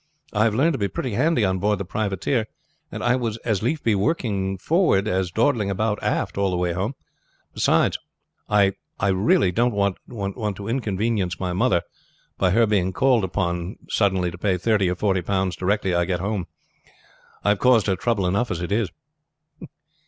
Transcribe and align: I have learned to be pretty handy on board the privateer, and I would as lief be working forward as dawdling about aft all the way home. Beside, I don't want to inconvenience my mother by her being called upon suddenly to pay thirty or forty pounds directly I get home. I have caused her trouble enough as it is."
I 0.33 0.45
have 0.45 0.55
learned 0.55 0.73
to 0.73 0.79
be 0.79 0.87
pretty 0.87 1.11
handy 1.11 1.45
on 1.45 1.59
board 1.59 1.77
the 1.77 1.85
privateer, 1.85 2.47
and 2.91 3.03
I 3.03 3.15
would 3.15 3.37
as 3.45 3.61
lief 3.61 3.83
be 3.83 3.93
working 3.93 4.57
forward 4.57 5.07
as 5.07 5.29
dawdling 5.29 5.69
about 5.69 6.01
aft 6.01 6.39
all 6.39 6.49
the 6.49 6.57
way 6.57 6.73
home. 6.73 6.95
Beside, 7.53 7.97
I 8.49 8.73
don't 8.99 9.75
want 10.07 10.55
to 10.55 10.67
inconvenience 10.67 11.39
my 11.39 11.53
mother 11.53 11.83
by 12.39 12.49
her 12.49 12.65
being 12.65 12.93
called 12.93 13.23
upon 13.23 13.75
suddenly 13.89 14.31
to 14.31 14.39
pay 14.39 14.57
thirty 14.57 14.89
or 14.89 14.95
forty 14.95 15.21
pounds 15.21 15.55
directly 15.55 15.93
I 15.93 16.05
get 16.05 16.19
home. 16.19 16.47
I 17.43 17.49
have 17.49 17.59
caused 17.59 17.85
her 17.85 17.95
trouble 17.95 18.25
enough 18.25 18.49
as 18.49 18.59
it 18.63 18.71
is." 18.71 18.89